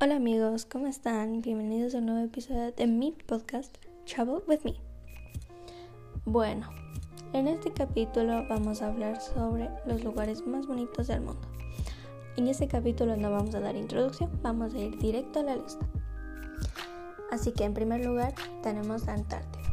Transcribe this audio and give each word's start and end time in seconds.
Hola 0.00 0.14
amigos, 0.14 0.64
¿cómo 0.64 0.86
están? 0.86 1.42
Bienvenidos 1.42 1.92
a 1.92 1.98
un 1.98 2.06
nuevo 2.06 2.24
episodio 2.24 2.70
de 2.70 2.86
mi 2.86 3.10
podcast 3.26 3.76
Travel 4.06 4.44
with 4.46 4.60
Me. 4.62 4.76
Bueno, 6.24 6.70
en 7.32 7.48
este 7.48 7.72
capítulo 7.72 8.46
vamos 8.48 8.80
a 8.80 8.86
hablar 8.86 9.20
sobre 9.20 9.68
los 9.86 10.04
lugares 10.04 10.46
más 10.46 10.68
bonitos 10.68 11.08
del 11.08 11.22
mundo. 11.22 11.48
En 12.36 12.46
este 12.46 12.68
capítulo 12.68 13.16
no 13.16 13.32
vamos 13.32 13.52
a 13.56 13.60
dar 13.60 13.74
introducción, 13.74 14.30
vamos 14.40 14.72
a 14.74 14.78
ir 14.78 14.96
directo 14.98 15.40
a 15.40 15.42
la 15.42 15.56
lista. 15.56 15.84
Así 17.32 17.50
que 17.50 17.64
en 17.64 17.74
primer 17.74 18.06
lugar 18.06 18.36
tenemos 18.62 19.04
la 19.04 19.14
Antártida. 19.14 19.64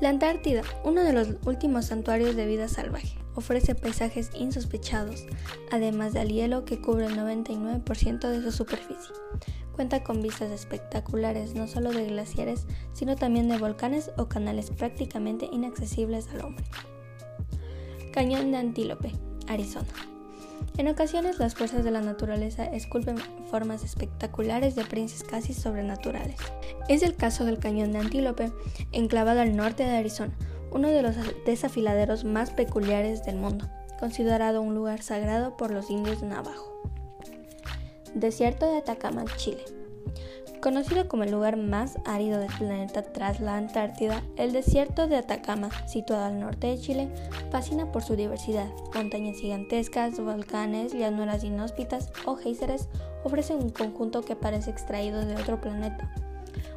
La 0.00 0.10
Antártida, 0.10 0.62
uno 0.84 1.02
de 1.02 1.12
los 1.12 1.28
últimos 1.44 1.86
santuarios 1.86 2.36
de 2.36 2.46
vida 2.46 2.68
salvaje 2.68 3.21
ofrece 3.34 3.74
paisajes 3.74 4.30
insospechados, 4.34 5.26
además 5.70 6.12
del 6.12 6.28
hielo 6.28 6.64
que 6.64 6.80
cubre 6.80 7.06
el 7.06 7.16
99% 7.16 8.28
de 8.28 8.42
su 8.42 8.52
superficie. 8.52 9.14
Cuenta 9.72 10.04
con 10.04 10.20
vistas 10.20 10.50
espectaculares 10.50 11.54
no 11.54 11.66
solo 11.66 11.92
de 11.92 12.06
glaciares, 12.06 12.66
sino 12.92 13.16
también 13.16 13.48
de 13.48 13.58
volcanes 13.58 14.10
o 14.18 14.28
canales 14.28 14.70
prácticamente 14.70 15.48
inaccesibles 15.50 16.28
al 16.28 16.44
hombre. 16.44 16.64
Cañón 18.12 18.52
de 18.52 18.58
Antílope, 18.58 19.12
Arizona. 19.48 19.88
En 20.78 20.88
ocasiones 20.88 21.38
las 21.38 21.54
fuerzas 21.54 21.84
de 21.84 21.90
la 21.90 22.00
naturaleza 22.00 22.64
esculpen 22.64 23.18
formas 23.50 23.84
espectaculares 23.84 24.74
de 24.74 24.84
princes 24.84 25.22
casi 25.22 25.52
sobrenaturales. 25.52 26.36
Es 26.88 27.02
el 27.02 27.14
caso 27.14 27.44
del 27.44 27.58
Cañón 27.58 27.92
de 27.92 27.98
Antílope, 27.98 28.52
enclavado 28.92 29.40
al 29.40 29.56
norte 29.56 29.84
de 29.84 29.96
Arizona, 29.96 30.32
uno 30.72 30.88
de 30.88 31.02
los 31.02 31.16
desafiladeros 31.44 32.24
más 32.24 32.50
peculiares 32.50 33.24
del 33.24 33.36
mundo, 33.36 33.68
considerado 34.00 34.62
un 34.62 34.74
lugar 34.74 35.02
sagrado 35.02 35.56
por 35.56 35.70
los 35.70 35.90
indios 35.90 36.20
de 36.20 36.28
Navajo. 36.28 36.82
Desierto 38.14 38.66
de 38.66 38.78
Atacama, 38.78 39.24
Chile. 39.36 39.64
Conocido 40.60 41.08
como 41.08 41.24
el 41.24 41.32
lugar 41.32 41.56
más 41.56 41.98
árido 42.04 42.38
del 42.38 42.52
planeta 42.56 43.02
tras 43.02 43.40
la 43.40 43.56
Antártida, 43.56 44.22
el 44.36 44.52
desierto 44.52 45.08
de 45.08 45.16
Atacama, 45.16 45.70
situado 45.88 46.26
al 46.26 46.38
norte 46.38 46.68
de 46.68 46.78
Chile, 46.78 47.08
fascina 47.50 47.90
por 47.90 48.02
su 48.04 48.14
diversidad. 48.14 48.68
Montañas 48.94 49.38
gigantescas, 49.38 50.20
volcanes, 50.20 50.92
llanuras 50.92 51.42
inhóspitas 51.42 52.12
o 52.26 52.36
géiseres 52.36 52.88
ofrecen 53.24 53.58
un 53.58 53.70
conjunto 53.70 54.22
que 54.22 54.36
parece 54.36 54.70
extraído 54.70 55.24
de 55.24 55.34
otro 55.34 55.60
planeta. 55.60 56.14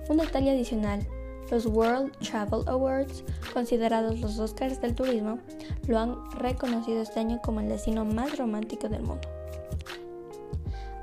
Un 0.10 0.18
detalle 0.18 0.52
adicional 0.52 1.08
los 1.52 1.66
World 1.66 2.12
Travel 2.20 2.68
Awards, 2.68 3.24
considerados 3.54 4.20
los 4.20 4.40
Oscars 4.40 4.82
del 4.82 4.96
turismo, 4.96 5.40
lo 5.88 6.00
han 6.00 6.32
reconocido 6.32 7.02
este 7.02 7.20
año 7.20 7.40
como 7.44 7.60
el 7.60 7.70
destino 7.70 8.06
más 8.06 8.38
romántico 8.38 8.90
del 8.90 9.04
mundo. 9.04 9.28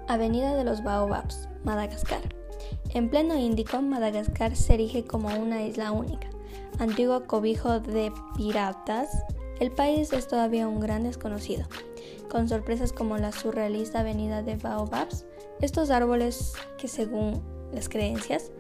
Avenida 0.08 0.54
de 0.54 0.64
los 0.64 0.82
Baobabs, 0.82 1.48
Madagascar. 1.64 2.20
En 2.90 3.08
pleno 3.08 3.36
Índico, 3.38 3.80
Madagascar 3.80 4.56
se 4.56 4.74
erige 4.74 5.04
como 5.04 5.28
una 5.28 5.62
isla 5.62 5.92
única. 5.92 6.28
Antiguo 6.78 7.24
cobijo 7.24 7.80
de 7.80 8.12
piratas, 8.36 9.24
el 9.60 9.70
país 9.70 10.12
es 10.12 10.26
todavía 10.28 10.68
un 10.68 10.80
gran 10.80 11.04
desconocido. 11.04 11.64
Con 12.30 12.48
sorpresas 12.48 12.92
como 12.92 13.16
la 13.16 13.32
surrealista 13.32 14.00
avenida 14.00 14.42
de 14.42 14.56
Baobabs, 14.56 15.24
estos 15.60 15.90
árboles 15.90 16.52
que 16.78 16.88
según 16.88 17.42
las 17.72 17.88
creencias 17.88 18.50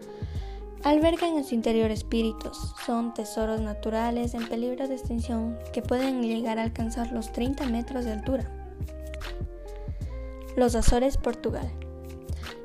albergan 0.84 1.36
en 1.36 1.44
su 1.44 1.54
interior 1.54 1.90
espíritus. 1.90 2.74
Son 2.84 3.14
tesoros 3.14 3.60
naturales 3.60 4.34
en 4.34 4.48
peligro 4.48 4.88
de 4.88 4.94
extinción 4.94 5.58
que 5.72 5.82
pueden 5.82 6.22
llegar 6.22 6.58
a 6.58 6.62
alcanzar 6.62 7.12
los 7.12 7.32
30 7.32 7.66
metros 7.66 8.04
de 8.04 8.12
altura. 8.12 8.50
Los 10.56 10.74
Azores, 10.74 11.16
Portugal. 11.16 11.70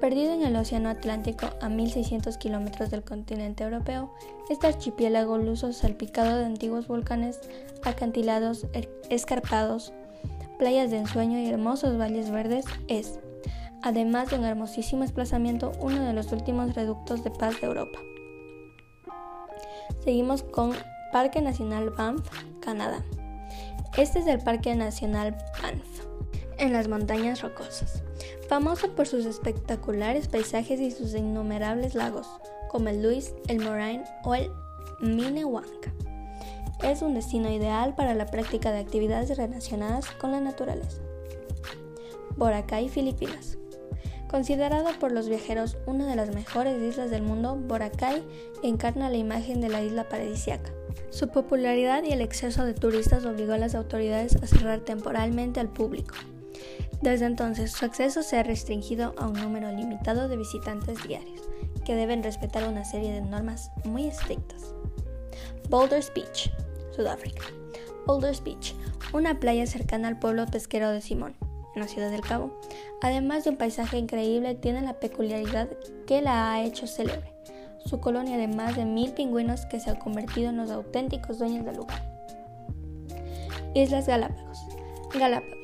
Perdido 0.01 0.33
en 0.33 0.43
el 0.43 0.55
Océano 0.55 0.89
Atlántico 0.89 1.47
a 1.61 1.69
1600 1.69 2.37
kilómetros 2.37 2.91
del 2.91 3.03
continente 3.03 3.63
europeo, 3.63 4.11
este 4.49 4.67
archipiélago 4.67 5.37
luso 5.37 5.73
salpicado 5.73 6.37
de 6.37 6.45
antiguos 6.45 6.87
volcanes, 6.87 7.39
acantilados 7.83 8.67
er, 8.73 8.89
escarpados, 9.09 9.93
playas 10.59 10.91
de 10.91 10.97
ensueño 10.97 11.39
y 11.39 11.47
hermosos 11.47 11.97
valles 11.99 12.29
verdes 12.29 12.65
es, 12.87 13.19
además 13.83 14.29
de 14.29 14.37
un 14.37 14.45
hermosísimo 14.45 15.01
desplazamiento, 15.01 15.71
uno 15.79 16.03
de 16.03 16.13
los 16.13 16.31
últimos 16.31 16.75
reductos 16.75 17.23
de 17.23 17.31
paz 17.31 17.59
de 17.61 17.67
Europa. 17.67 17.99
Seguimos 20.03 20.43
con 20.43 20.73
Parque 21.11 21.41
Nacional 21.41 21.89
Banff, 21.91 22.29
Canadá. 22.59 23.03
Este 23.97 24.19
es 24.19 24.27
el 24.27 24.39
Parque 24.39 24.75
Nacional 24.75 25.37
Banff, 25.61 26.05
en 26.57 26.73
las 26.73 26.87
montañas 26.87 27.41
rocosas, 27.41 28.03
famoso 28.47 28.93
por 28.95 29.07
sus 29.07 29.25
espectaculares 29.25 30.27
paisajes 30.27 30.79
y 30.79 30.91
sus 30.91 31.13
innumerables 31.13 31.95
lagos, 31.95 32.27
como 32.69 32.89
el 32.89 33.01
Louis, 33.01 33.33
el 33.47 33.59
Moraine 33.59 34.03
o 34.23 34.35
el 34.35 34.51
Minnewanka. 35.01 35.91
Es 36.83 37.01
un 37.01 37.15
destino 37.15 37.49
ideal 37.49 37.95
para 37.95 38.13
la 38.13 38.27
práctica 38.27 38.71
de 38.71 38.79
actividades 38.79 39.35
relacionadas 39.35 40.11
con 40.11 40.31
la 40.31 40.39
naturaleza. 40.39 41.01
Boracay, 42.35 42.87
Filipinas. 42.87 43.57
Considerado 44.29 44.89
por 44.99 45.13
los 45.13 45.29
viajeros 45.29 45.77
una 45.85 46.05
de 46.05 46.15
las 46.17 46.35
mejores 46.35 46.81
islas 46.81 47.09
del 47.09 47.21
mundo, 47.21 47.55
Boracay 47.55 48.21
encarna 48.61 49.09
la 49.09 49.15
imagen 49.15 49.61
de 49.61 49.69
la 49.69 49.81
isla 49.81 50.09
paradisiaca. 50.09 50.69
Su 51.11 51.29
popularidad 51.29 52.03
y 52.03 52.11
el 52.11 52.19
exceso 52.19 52.65
de 52.65 52.73
turistas 52.73 53.25
obligó 53.25 53.53
a 53.53 53.57
las 53.57 53.73
autoridades 53.73 54.35
a 54.35 54.45
cerrar 54.45 54.81
temporalmente 54.81 55.61
al 55.61 55.69
público. 55.69 56.15
Desde 57.01 57.25
entonces, 57.25 57.71
su 57.71 57.85
acceso 57.85 58.21
se 58.21 58.37
ha 58.37 58.43
restringido 58.43 59.13
a 59.17 59.27
un 59.27 59.33
número 59.33 59.71
limitado 59.71 60.27
de 60.27 60.35
visitantes 60.35 61.07
diarios, 61.07 61.41
que 61.85 61.95
deben 61.95 62.21
respetar 62.21 62.67
una 62.67 62.83
serie 62.83 63.13
de 63.13 63.21
normas 63.21 63.71
muy 63.85 64.07
estrictas. 64.07 64.73
Boulders 65.69 66.11
Beach, 66.13 66.51
Sudáfrica. 66.93 67.45
Boulders 68.05 68.43
Beach, 68.43 68.75
una 69.13 69.39
playa 69.39 69.65
cercana 69.67 70.09
al 70.09 70.19
pueblo 70.19 70.45
pesquero 70.47 70.89
de 70.89 71.01
Simón 71.01 71.46
en 71.77 71.81
la 71.81 71.87
ciudad 71.87 72.11
del 72.11 72.21
Cabo. 72.21 72.59
Además 73.01 73.43
de 73.43 73.51
un 73.51 73.57
paisaje 73.57 73.97
increíble, 73.97 74.55
tiene 74.55 74.81
la 74.81 74.99
peculiaridad 74.99 75.69
que 76.05 76.21
la 76.21 76.51
ha 76.51 76.63
hecho 76.63 76.87
célebre, 76.87 77.31
su 77.85 77.99
colonia 77.99 78.37
de 78.37 78.47
más 78.47 78.75
de 78.75 78.85
mil 78.85 79.13
pingüinos 79.13 79.65
que 79.67 79.79
se 79.79 79.91
ha 79.91 79.99
convertido 79.99 80.49
en 80.49 80.57
los 80.57 80.71
auténticos 80.71 81.39
dueños 81.39 81.65
del 81.65 81.77
lugar. 81.77 82.01
Islas 83.75 84.07
Galápagos. 84.07 84.59
Galápagos. 85.13 85.57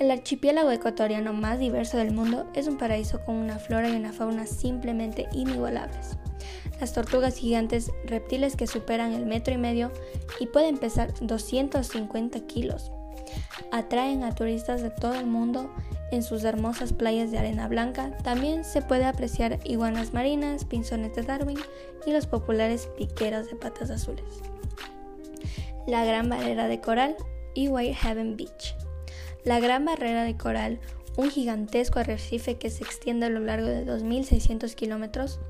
El 0.00 0.10
archipiélago 0.10 0.70
ecuatoriano 0.70 1.32
más 1.32 1.58
diverso 1.58 1.98
del 1.98 2.12
mundo 2.12 2.46
es 2.54 2.68
un 2.68 2.78
paraíso 2.78 3.20
con 3.24 3.34
una 3.34 3.58
flora 3.58 3.88
y 3.88 3.96
una 3.96 4.12
fauna 4.12 4.46
simplemente 4.46 5.28
inigualables. 5.32 6.16
Las 6.80 6.92
tortugas 6.92 7.36
gigantes, 7.36 7.90
reptiles 8.04 8.54
que 8.54 8.68
superan 8.68 9.12
el 9.12 9.26
metro 9.26 9.52
y 9.52 9.58
medio 9.58 9.90
y 10.38 10.46
pueden 10.46 10.78
pesar 10.78 11.12
250 11.20 12.40
kilos, 12.46 12.92
atraen 13.72 14.22
a 14.22 14.34
turistas 14.34 14.82
de 14.82 14.90
todo 14.90 15.14
el 15.14 15.26
mundo 15.26 15.70
en 16.10 16.22
sus 16.22 16.44
hermosas 16.44 16.92
playas 16.92 17.30
de 17.30 17.38
arena 17.38 17.68
blanca. 17.68 18.16
También 18.18 18.64
se 18.64 18.82
puede 18.82 19.04
apreciar 19.04 19.58
iguanas 19.64 20.12
marinas, 20.12 20.64
pinzones 20.64 21.14
de 21.14 21.22
Darwin 21.22 21.58
y 22.06 22.12
los 22.12 22.26
populares 22.26 22.88
piqueros 22.96 23.48
de 23.50 23.56
patas 23.56 23.90
azules. 23.90 24.24
La 25.86 26.04
Gran 26.04 26.28
Barrera 26.28 26.68
de 26.68 26.80
Coral 26.80 27.16
y 27.54 27.68
Whitehaven 27.68 28.36
Beach. 28.36 28.76
La 29.44 29.60
Gran 29.60 29.84
Barrera 29.84 30.24
de 30.24 30.36
Coral, 30.36 30.80
un 31.16 31.30
gigantesco 31.30 31.98
arrecife 31.98 32.58
que 32.58 32.70
se 32.70 32.84
extiende 32.84 33.26
a 33.26 33.30
lo 33.30 33.40
largo 33.40 33.66
de 33.66 33.86
2.600 33.86 34.74
kilómetros, 34.74 35.40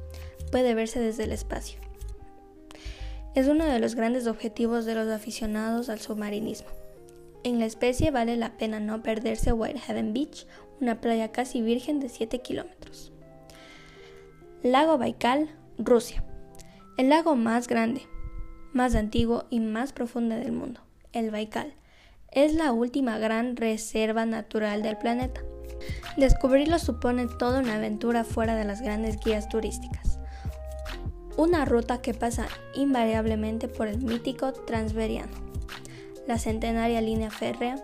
puede 0.50 0.74
verse 0.74 1.00
desde 1.00 1.24
el 1.24 1.32
espacio. 1.32 1.80
Es 3.34 3.46
uno 3.48 3.64
de 3.66 3.78
los 3.78 3.94
grandes 3.94 4.26
objetivos 4.26 4.84
de 4.84 4.94
los 4.94 5.08
aficionados 5.08 5.88
al 5.90 6.00
submarinismo. 6.00 6.68
En 7.48 7.60
la 7.60 7.64
especie 7.64 8.10
vale 8.10 8.36
la 8.36 8.58
pena 8.58 8.78
no 8.78 9.02
perderse 9.02 9.54
Whitehaven 9.54 10.12
Beach, 10.12 10.46
una 10.82 11.00
playa 11.00 11.32
casi 11.32 11.62
virgen 11.62 11.98
de 11.98 12.10
7 12.10 12.42
kilómetros. 12.42 13.10
Lago 14.62 14.98
Baikal, 14.98 15.48
Rusia. 15.78 16.22
El 16.98 17.08
lago 17.08 17.36
más 17.36 17.66
grande, 17.66 18.02
más 18.74 18.94
antiguo 18.94 19.46
y 19.48 19.60
más 19.60 19.94
profundo 19.94 20.34
del 20.34 20.52
mundo, 20.52 20.82
el 21.14 21.30
Baikal, 21.30 21.72
es 22.32 22.52
la 22.52 22.70
última 22.72 23.16
gran 23.16 23.56
reserva 23.56 24.26
natural 24.26 24.82
del 24.82 24.98
planeta. 24.98 25.40
Descubrirlo 26.18 26.78
supone 26.78 27.28
toda 27.38 27.60
una 27.60 27.76
aventura 27.76 28.24
fuera 28.24 28.56
de 28.56 28.66
las 28.66 28.82
grandes 28.82 29.18
guías 29.24 29.48
turísticas. 29.48 30.18
Una 31.38 31.64
ruta 31.64 32.02
que 32.02 32.12
pasa 32.12 32.46
invariablemente 32.74 33.68
por 33.68 33.88
el 33.88 34.02
mítico 34.02 34.52
Transveriano 34.52 35.47
la 36.28 36.38
centenaria 36.38 37.00
línea 37.00 37.30
férrea 37.30 37.76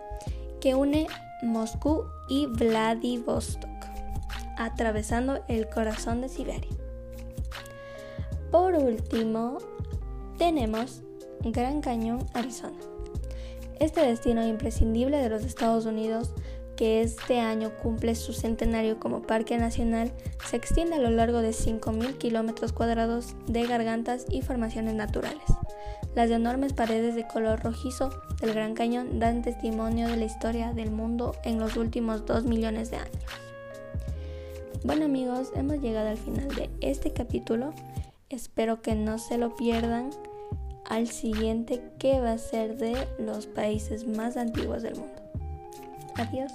que 0.61 0.75
une 0.75 1.07
Moscú 1.41 2.05
y 2.29 2.45
Vladivostok, 2.45 3.69
atravesando 4.57 5.43
el 5.47 5.67
corazón 5.67 6.21
de 6.21 6.29
Siberia. 6.29 6.71
Por 8.51 8.75
último, 8.75 9.57
tenemos 10.37 11.01
Gran 11.41 11.81
Cañón, 11.81 12.19
Arizona. 12.33 12.77
Este 13.79 14.01
destino 14.01 14.47
imprescindible 14.47 15.17
de 15.17 15.29
los 15.29 15.43
Estados 15.43 15.85
Unidos 15.85 16.33
que 16.75 17.01
este 17.01 17.39
año 17.39 17.71
cumple 17.81 18.15
su 18.15 18.33
centenario 18.33 18.99
como 18.99 19.21
parque 19.21 19.57
nacional, 19.57 20.11
se 20.45 20.57
extiende 20.57 20.95
a 20.95 20.99
lo 20.99 21.09
largo 21.09 21.41
de 21.41 21.51
5.000 21.51 22.17
kilómetros 22.17 22.73
cuadrados 22.73 23.35
de 23.47 23.65
gargantas 23.65 24.25
y 24.29 24.41
formaciones 24.41 24.93
naturales. 24.93 25.43
Las 26.15 26.31
enormes 26.31 26.71
paredes 26.71 27.13
de 27.13 27.27
color 27.27 27.61
rojizo 27.61 28.09
del 28.39 28.53
Gran 28.53 28.73
Cañón 28.73 29.19
dan 29.19 29.41
testimonio 29.41 30.07
de 30.07 30.15
la 30.15 30.23
historia 30.23 30.71
del 30.71 30.89
mundo 30.89 31.35
en 31.43 31.59
los 31.59 31.75
últimos 31.75 32.25
2 32.25 32.45
millones 32.45 32.89
de 32.89 32.97
años. 32.97 33.23
Bueno 34.85 35.05
amigos, 35.05 35.51
hemos 35.55 35.81
llegado 35.81 36.07
al 36.07 36.17
final 36.17 36.47
de 36.55 36.69
este 36.79 37.11
capítulo. 37.11 37.73
Espero 38.29 38.81
que 38.81 38.95
no 38.95 39.19
se 39.19 39.37
lo 39.37 39.57
pierdan 39.57 40.11
al 40.85 41.07
siguiente 41.07 41.83
que 41.99 42.21
va 42.21 42.31
a 42.31 42.37
ser 42.37 42.77
de 42.77 42.95
los 43.19 43.45
países 43.45 44.07
más 44.07 44.37
antiguos 44.37 44.83
del 44.83 44.95
mundo. 44.95 45.21
Adiós. 46.15 46.53